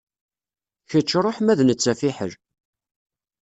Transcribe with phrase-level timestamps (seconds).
[0.89, 2.31] Kečč ṛuḥ ma d netta fiḥel.